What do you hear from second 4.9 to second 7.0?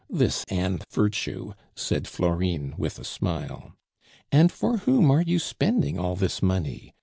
are you spending all this money?"